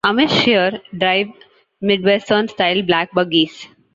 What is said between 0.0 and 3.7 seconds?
Amish here drive Midwestern-style black buggies.